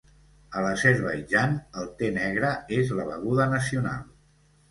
[0.59, 4.03] A l'Azerbaidjan, el te negre és la beguda nacional.